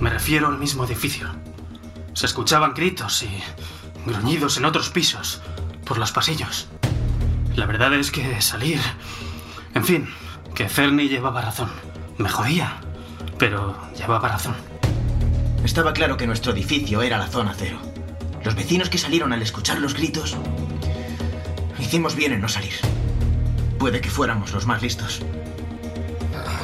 Me 0.00 0.08
refiero 0.08 0.48
al 0.48 0.58
mismo 0.58 0.84
edificio. 0.84 1.28
Se 2.14 2.26
escuchaban 2.26 2.72
gritos 2.72 3.22
y 3.22 3.42
gruñidos 4.06 4.56
en 4.56 4.64
otros 4.64 4.88
pisos, 4.88 5.42
por 5.84 5.98
los 5.98 6.12
pasillos. 6.12 6.68
La 7.54 7.66
verdad 7.66 7.92
es 7.94 8.10
que 8.10 8.40
salir... 8.40 8.80
En 9.74 9.84
fin, 9.84 10.08
que 10.54 10.68
Fernie 10.68 11.08
llevaba 11.08 11.40
razón. 11.40 11.70
Me 12.18 12.28
jodía, 12.28 12.80
pero 13.38 13.76
llevaba 13.96 14.28
razón. 14.28 14.54
Estaba 15.64 15.92
claro 15.92 16.16
que 16.16 16.26
nuestro 16.26 16.52
edificio 16.52 17.02
era 17.02 17.18
la 17.18 17.26
zona 17.26 17.54
cero. 17.56 17.78
Los 18.44 18.54
vecinos 18.54 18.88
que 18.88 18.98
salieron 18.98 19.32
al 19.32 19.42
escuchar 19.42 19.78
los 19.78 19.94
gritos... 19.94 20.36
Hicimos 21.78 22.14
bien 22.14 22.32
en 22.32 22.40
no 22.40 22.48
salir. 22.48 22.74
Puede 23.78 24.00
que 24.00 24.10
fuéramos 24.10 24.52
los 24.52 24.66
más 24.66 24.82
listos. 24.82 25.22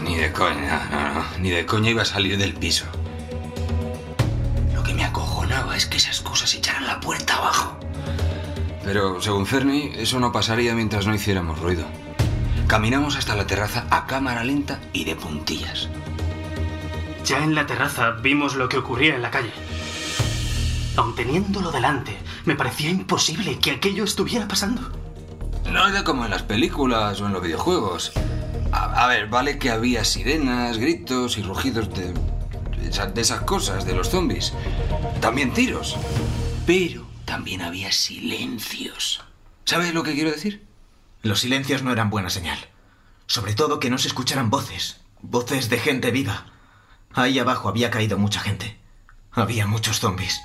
Ni 0.04 0.16
de 0.16 0.32
coña, 0.32 0.88
no, 0.90 1.14
no, 1.14 1.24
ni 1.40 1.50
de 1.50 1.66
coña 1.66 1.90
iba 1.90 2.02
a 2.02 2.04
salir 2.06 2.38
del 2.38 2.54
piso. 2.54 2.84
Lo 4.74 4.82
que 4.82 4.94
me 4.94 5.04
acojonaba 5.04 5.76
es 5.76 5.86
que 5.86 5.96
esas 5.96 6.20
cosas 6.20 6.54
echaran 6.54 6.86
la 6.86 7.00
puerta 7.00 7.36
abajo. 7.36 7.76
Pero, 8.84 9.20
según 9.20 9.46
Fernie, 9.46 10.00
eso 10.00 10.20
no 10.20 10.30
pasaría 10.30 10.74
mientras 10.74 11.06
no 11.06 11.14
hiciéramos 11.14 11.58
ruido. 11.58 11.84
Caminamos 12.66 13.16
hasta 13.16 13.36
la 13.36 13.46
terraza 13.46 13.86
a 13.90 14.06
cámara 14.06 14.42
lenta 14.44 14.80
y 14.92 15.04
de 15.04 15.14
puntillas. 15.16 15.88
Ya 17.24 17.42
en 17.42 17.54
la 17.54 17.66
terraza 17.66 18.10
vimos 18.22 18.54
lo 18.56 18.68
que 18.68 18.78
ocurría 18.78 19.14
en 19.14 19.22
la 19.22 19.30
calle. 19.30 19.52
Aun 20.96 21.14
teniéndolo 21.14 21.70
delante, 21.70 22.16
me 22.44 22.56
parecía 22.56 22.90
imposible 22.90 23.58
que 23.58 23.72
aquello 23.72 24.04
estuviera 24.04 24.48
pasando. 24.48 24.82
No 25.70 25.86
era 25.88 26.04
como 26.04 26.24
en 26.24 26.30
las 26.30 26.42
películas 26.42 27.20
o 27.20 27.26
en 27.26 27.32
los 27.32 27.42
videojuegos. 27.42 28.12
A, 28.72 29.04
a 29.04 29.08
ver, 29.08 29.28
vale 29.28 29.58
que 29.58 29.70
había 29.70 30.04
sirenas, 30.04 30.78
gritos 30.78 31.38
y 31.38 31.42
rugidos 31.42 31.90
de, 31.94 32.12
de, 32.12 32.88
esa- 32.88 33.06
de 33.06 33.20
esas 33.20 33.42
cosas, 33.42 33.84
de 33.84 33.94
los 33.94 34.08
zombies. 34.10 34.52
También 35.20 35.52
tiros. 35.52 35.96
Pero 36.66 37.04
también 37.24 37.62
había 37.62 37.92
silencios. 37.92 39.22
¿Sabes 39.64 39.92
lo 39.94 40.02
que 40.02 40.14
quiero 40.14 40.30
decir? 40.30 40.64
Los 41.22 41.40
silencios 41.40 41.82
no 41.82 41.92
eran 41.92 42.10
buena 42.10 42.30
señal. 42.30 42.58
Sobre 43.26 43.54
todo 43.54 43.80
que 43.80 43.90
no 43.90 43.98
se 43.98 44.08
escucharan 44.08 44.50
voces. 44.50 45.00
Voces 45.22 45.68
de 45.68 45.78
gente 45.78 46.10
viva. 46.10 46.46
Ahí 47.12 47.38
abajo 47.38 47.68
había 47.68 47.90
caído 47.90 48.18
mucha 48.18 48.40
gente. 48.40 48.78
Había 49.32 49.66
muchos 49.66 50.00
zombies. 50.00 50.40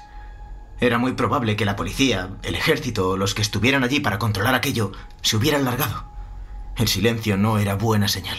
Era 0.80 0.98
muy 0.98 1.14
probable 1.14 1.56
que 1.56 1.66
la 1.66 1.76
policía, 1.76 2.30
el 2.42 2.56
ejército 2.56 3.10
o 3.10 3.18
los 3.18 3.36
que 3.36 3.44
estuvieran 3.44 3.84
allí 3.84 4.00
para 4.00 4.18
controlar 4.18 4.56
aquello 4.56 4.92
se 5.22 5.38
hubieran 5.38 5.64
largado. 5.64 6.06
El 6.76 6.88
silencio 6.88 7.38
no 7.38 7.60
era 7.60 7.76
buena 7.76 8.08
señal. 8.08 8.38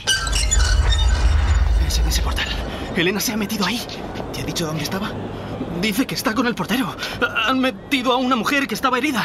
Es 1.86 1.98
en 1.98 2.08
ese 2.08 2.22
portal. 2.22 2.48
Elena 2.96 3.20
se 3.20 3.32
ha 3.32 3.36
metido 3.36 3.64
ahí. 3.64 3.86
¿Te 4.32 4.40
ha 4.40 4.44
dicho 4.44 4.66
dónde 4.66 4.82
estaba? 4.82 5.12
Dice 5.82 6.06
que 6.06 6.14
está 6.14 6.32
con 6.34 6.46
el 6.46 6.54
portero. 6.54 6.94
Han 7.46 7.58
metido 7.60 8.12
a 8.12 8.16
una 8.16 8.36
mujer 8.36 8.66
que 8.68 8.74
estaba 8.74 8.96
herida. 8.98 9.22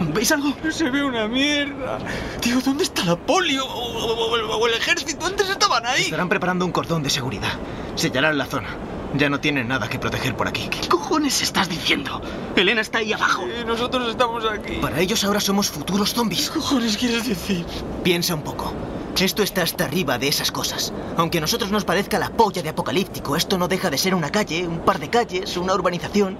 ¿Veis 0.00 0.32
algo? 0.32 0.54
Se 0.70 0.88
ve 0.90 1.04
una 1.04 1.28
mierda. 1.28 1.98
Tío, 2.40 2.60
¿dónde 2.62 2.84
está 2.84 3.04
la 3.04 3.14
polio 3.16 3.64
o, 3.64 3.68
o- 3.68 4.56
o- 4.58 4.66
el 4.66 4.74
ejército? 4.74 5.26
Antes 5.26 5.48
estaban 5.50 5.84
ahí. 5.86 6.04
Estarán 6.04 6.28
preparando 6.28 6.64
un 6.64 6.72
cordón 6.72 7.02
de 7.02 7.10
seguridad. 7.10 7.52
Sellarán 7.94 8.38
la 8.38 8.46
zona. 8.46 8.68
Ya 9.14 9.28
no 9.30 9.40
tienen 9.40 9.68
nada 9.68 9.88
que 9.88 9.98
proteger 9.98 10.34
por 10.36 10.48
aquí. 10.48 10.68
¿Qué 10.68 10.86
cojones 10.88 11.40
estás 11.42 11.68
diciendo? 11.68 12.20
Elena 12.56 12.80
está 12.80 12.98
ahí 12.98 13.12
abajo. 13.12 13.44
Y 13.46 13.64
nosotros 13.64 14.08
estamos 14.08 14.44
aquí. 14.50 14.74
Para 14.82 15.00
ellos 15.00 15.22
ahora 15.24 15.40
somos 15.40 15.70
futuros 15.70 16.12
zombies. 16.14 16.50
¿Qué 16.50 16.58
cojones 16.58 16.96
quieres 16.96 17.26
decir? 17.28 17.64
Piensa 18.02 18.34
un 18.34 18.42
poco. 18.42 18.72
Esto 19.20 19.42
está 19.42 19.62
hasta 19.62 19.84
arriba 19.84 20.16
de 20.16 20.28
esas 20.28 20.52
cosas. 20.52 20.92
Aunque 21.16 21.38
a 21.38 21.40
nosotros 21.40 21.72
nos 21.72 21.84
parezca 21.84 22.20
la 22.20 22.30
polla 22.30 22.62
de 22.62 22.68
apocalíptico, 22.68 23.34
esto 23.34 23.58
no 23.58 23.66
deja 23.66 23.90
de 23.90 23.98
ser 23.98 24.14
una 24.14 24.30
calle, 24.30 24.66
un 24.68 24.78
par 24.78 25.00
de 25.00 25.10
calles, 25.10 25.56
una 25.56 25.74
urbanización. 25.74 26.38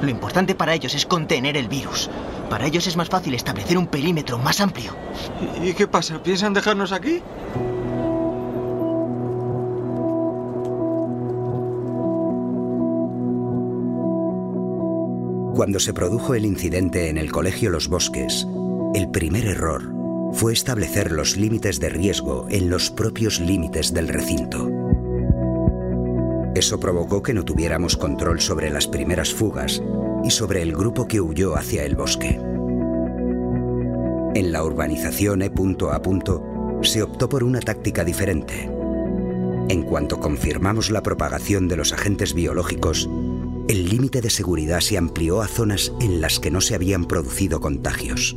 Lo 0.00 0.08
importante 0.08 0.54
para 0.54 0.74
ellos 0.74 0.94
es 0.94 1.04
contener 1.04 1.58
el 1.58 1.68
virus. 1.68 2.08
Para 2.48 2.66
ellos 2.66 2.86
es 2.86 2.96
más 2.96 3.10
fácil 3.10 3.34
establecer 3.34 3.76
un 3.76 3.86
perímetro 3.86 4.38
más 4.38 4.60
amplio. 4.60 4.96
¿Y 5.62 5.74
qué 5.74 5.86
pasa? 5.86 6.22
¿Piensan 6.22 6.54
dejarnos 6.54 6.92
aquí? 6.92 7.22
Cuando 15.54 15.78
se 15.80 15.92
produjo 15.92 16.34
el 16.34 16.46
incidente 16.46 17.10
en 17.10 17.18
el 17.18 17.30
Colegio 17.30 17.70
Los 17.70 17.88
Bosques, 17.88 18.46
el 18.94 19.10
primer 19.10 19.46
error 19.46 19.95
fue 20.32 20.52
establecer 20.52 21.12
los 21.12 21.36
límites 21.36 21.80
de 21.80 21.88
riesgo 21.88 22.46
en 22.50 22.68
los 22.68 22.90
propios 22.90 23.40
límites 23.40 23.92
del 23.92 24.08
recinto. 24.08 24.70
Eso 26.54 26.80
provocó 26.80 27.22
que 27.22 27.34
no 27.34 27.44
tuviéramos 27.44 27.96
control 27.96 28.40
sobre 28.40 28.70
las 28.70 28.86
primeras 28.86 29.32
fugas 29.32 29.82
y 30.24 30.30
sobre 30.30 30.62
el 30.62 30.72
grupo 30.72 31.06
que 31.06 31.20
huyó 31.20 31.56
hacia 31.56 31.84
el 31.84 31.96
bosque. 31.96 32.40
En 34.34 34.52
la 34.52 34.64
urbanización 34.64 35.42
E. 35.42 35.50
A. 35.50 36.02
se 36.82 37.02
optó 37.02 37.28
por 37.28 37.44
una 37.44 37.60
táctica 37.60 38.04
diferente. 38.04 38.70
En 39.68 39.82
cuanto 39.82 40.20
confirmamos 40.20 40.90
la 40.90 41.02
propagación 41.02 41.68
de 41.68 41.76
los 41.76 41.92
agentes 41.92 42.34
biológicos, 42.34 43.08
el 43.68 43.88
límite 43.88 44.20
de 44.20 44.30
seguridad 44.30 44.80
se 44.80 44.96
amplió 44.96 45.42
a 45.42 45.48
zonas 45.48 45.92
en 46.00 46.20
las 46.20 46.38
que 46.38 46.50
no 46.50 46.60
se 46.60 46.74
habían 46.74 47.04
producido 47.04 47.60
contagios. 47.60 48.36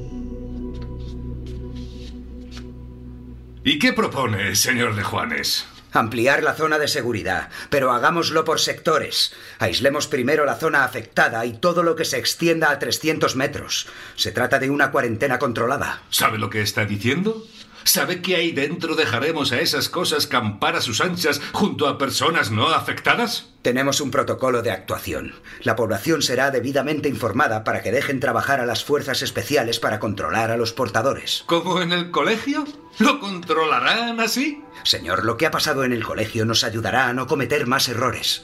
¿Y 3.63 3.77
qué 3.77 3.91
propone, 3.91 4.55
señor 4.55 4.95
de 4.95 5.03
Juanes? 5.03 5.67
Ampliar 5.91 6.43
la 6.43 6.53
zona 6.53 6.79
de 6.79 6.87
seguridad, 6.87 7.49
pero 7.69 7.91
hagámoslo 7.91 8.45
por 8.45 8.61
sectores. 8.61 9.33
Aislemos 9.57 10.07
primero 10.07 10.45
la 10.45 10.55
zona 10.55 10.85
afectada 10.85 11.45
y 11.45 11.53
todo 11.53 11.83
lo 11.83 11.95
que 11.97 12.05
se 12.05 12.17
extienda 12.17 12.71
a 12.71 12.79
300 12.79 13.35
metros. 13.35 13.87
Se 14.15 14.31
trata 14.31 14.59
de 14.59 14.69
una 14.69 14.91
cuarentena 14.91 15.39
controlada. 15.39 16.03
¿Sabe 16.09 16.37
lo 16.37 16.49
que 16.49 16.61
está 16.61 16.85
diciendo? 16.85 17.45
¿Sabe 17.83 18.21
que 18.21 18.35
ahí 18.35 18.51
dentro 18.51 18.95
dejaremos 18.95 19.51
a 19.51 19.59
esas 19.59 19.89
cosas 19.89 20.27
campar 20.27 20.75
a 20.75 20.81
sus 20.81 21.01
anchas 21.01 21.41
junto 21.53 21.87
a 21.87 21.97
personas 21.97 22.51
no 22.51 22.67
afectadas? 22.69 23.49
Tenemos 23.61 23.99
un 24.01 24.11
protocolo 24.11 24.61
de 24.61 24.71
actuación. 24.71 25.33
La 25.63 25.75
población 25.75 26.21
será 26.21 26.51
debidamente 26.51 27.09
informada 27.09 27.63
para 27.63 27.81
que 27.81 27.91
dejen 27.91 28.19
trabajar 28.19 28.59
a 28.59 28.65
las 28.65 28.83
fuerzas 28.85 29.21
especiales 29.21 29.79
para 29.79 29.99
controlar 29.99 30.51
a 30.51 30.57
los 30.57 30.71
portadores. 30.73 31.43
¿Como 31.45 31.81
en 31.81 31.91
el 31.91 32.11
colegio? 32.11 32.65
¿Lo 32.99 33.19
controlarán 33.19 34.19
así? 34.19 34.61
Señor, 34.83 35.25
lo 35.25 35.37
que 35.37 35.45
ha 35.45 35.51
pasado 35.51 35.83
en 35.83 35.91
el 35.93 36.03
colegio 36.03 36.45
nos 36.45 36.63
ayudará 36.63 37.07
a 37.07 37.13
no 37.13 37.27
cometer 37.27 37.67
más 37.67 37.87
errores. 37.89 38.43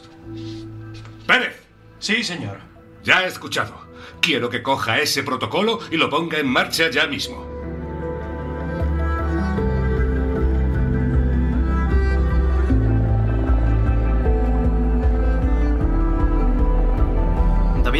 Pérez, 1.28 1.62
Sí, 2.00 2.24
señor. 2.24 2.60
ya 3.04 3.24
he 3.24 3.28
escuchado. 3.28 3.86
Quiero 4.21 4.50
que 4.50 4.63
coja 4.63 5.00
ese 5.00 5.24
protocolo 5.24 5.80
y 5.91 5.98
lo 5.98 6.10
ponga 6.10 6.39
en 6.39 6.48
marcha 6.48 6.89
ya 6.89 7.08
mismo. 7.08 7.55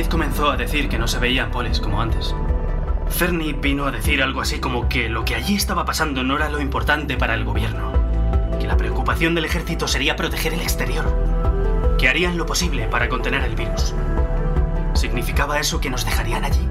Comenzó 0.10 0.50
a 0.50 0.56
decir 0.56 0.88
que 0.88 0.98
no 0.98 1.10
se 1.10 1.20
veían 1.20 1.52
polis 1.52 1.82
como 1.82 2.02
antes. 2.02 2.34
Fernie 3.10 3.52
vino 3.52 3.86
a 3.86 3.92
decir 3.92 4.24
algo 4.24 4.40
así 4.40 4.60
como 4.60 4.88
que 4.88 5.10
lo 5.10 5.26
que 5.26 5.36
allí 5.36 5.56
estaba 5.56 5.84
pasando 5.84 6.24
no 6.24 6.38
era 6.38 6.50
lo 6.50 6.62
importante 6.62 7.18
para 7.18 7.34
el 7.34 7.44
gobierno. 7.44 7.92
Que 8.58 8.66
la 8.66 8.78
preocupación 8.78 9.36
del 9.36 9.44
ejército 9.44 9.90
sería 9.90 10.16
proteger 10.16 10.54
el 10.54 10.62
exterior. 10.62 11.06
Que 11.98 12.08
harían 12.08 12.38
lo 12.38 12.46
posible 12.46 12.88
para 12.88 13.10
contener 13.10 13.44
el 13.44 13.56
virus. 13.56 13.94
¿Significaba 14.94 15.60
eso 15.60 15.82
que 15.82 15.90
nos 15.90 16.06
dejarían 16.06 16.46
allí? 16.46 16.66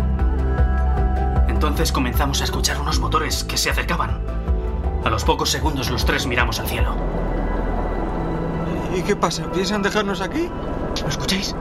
Entonces 1.49 1.93
comenzamos 1.93 2.41
a 2.41 2.45
escuchar 2.45 2.81
unos 2.81 2.99
motores 2.99 3.45
que 3.45 3.59
se 3.59 3.69
acercaban. 3.69 4.23
A 5.05 5.11
los 5.11 5.25
pocos 5.25 5.51
segundos 5.51 5.91
los 5.91 6.07
tres 6.07 6.27
miramos 6.27 6.61
al 6.61 6.67
cielo. 6.67 6.97
¿Y 8.97 9.03
qué 9.03 9.17
pasa? 9.17 9.51
¿Piensan 9.53 9.83
dejarnos 9.83 10.23
aquí? 10.23 10.49
¿Lo 11.03 11.09
escucháis? 11.09 11.55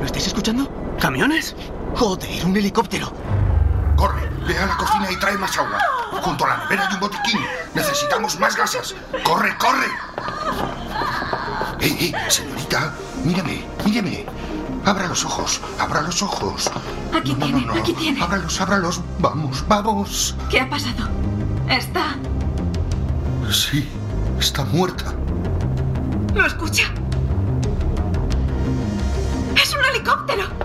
¿Lo 0.00 0.06
estáis 0.06 0.26
escuchando? 0.26 0.83
¿Camiones? 1.04 1.54
Joder, 1.96 2.46
un 2.46 2.56
helicóptero. 2.56 3.12
Corre, 3.94 4.26
ve 4.46 4.56
a 4.56 4.64
la 4.64 4.74
cocina 4.78 5.12
y 5.12 5.16
trae 5.16 5.36
más 5.36 5.54
agua. 5.58 5.78
Junto 6.22 6.46
a 6.46 6.48
la 6.48 6.56
nevera 6.64 6.88
hay 6.88 6.94
un 6.94 7.00
botiquín. 7.00 7.40
Necesitamos 7.74 8.40
más 8.40 8.56
gasas. 8.56 8.94
¡Corre, 9.22 9.54
corre! 9.58 9.86
¡Eh, 11.80 11.94
eh, 12.10 12.30
señorita! 12.30 12.94
Míreme, 13.22 13.66
míreme. 13.84 14.24
Abra 14.86 15.06
los 15.06 15.26
ojos, 15.26 15.60
abra 15.78 16.00
los 16.00 16.22
ojos. 16.22 16.70
Aquí 17.14 17.34
No, 17.34 17.38
no, 17.40 17.44
tiene, 17.48 17.66
no, 17.66 17.74
no. 17.74 17.80
aquí 17.82 17.92
tiene. 17.92 18.22
Ábralos, 18.22 18.58
ábralos. 18.62 19.02
Vamos, 19.18 19.62
vamos. 19.68 20.34
¿Qué 20.48 20.60
ha 20.60 20.70
pasado? 20.70 21.06
Está. 21.68 22.16
Sí, 23.52 23.86
está 24.40 24.64
muerta. 24.64 25.12
¿Lo 26.32 26.46
escucha? 26.46 26.84
¡Es 29.62 29.74
un 29.74 29.84
helicóptero! 29.84 30.63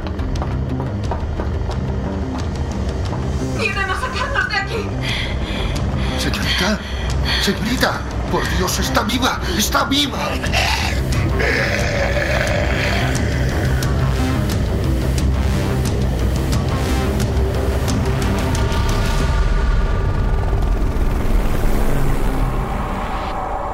Señorita, 7.41 8.01
por 8.31 8.43
Dios, 8.57 8.79
está 8.79 9.03
viva, 9.03 9.39
está 9.57 9.85
viva. 9.85 10.29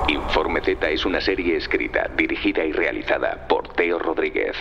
Informe 0.07 0.61
Z 0.61 0.89
es 0.91 1.05
una 1.05 1.19
serie 1.19 1.57
escrita, 1.57 2.07
dirigida 2.15 2.63
y 2.63 2.71
realizada 2.71 3.47
por 3.47 3.69
Teo 3.69 3.97
Rodríguez. 3.97 4.55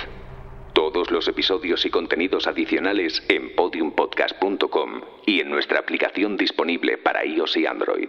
Todos 0.73 1.11
los 1.11 1.29
episodios 1.29 1.85
y 1.85 1.91
contenidos 1.91 2.47
adicionales 2.47 3.23
en 3.29 3.55
podiumpodcast.com 3.55 5.03
y 5.27 5.41
en 5.41 5.51
nuestra 5.51 5.81
aplicación 5.81 6.39
disponible 6.39 6.97
para 6.97 7.25
iOS 7.25 7.59
y 7.59 7.67
Android. 7.67 8.09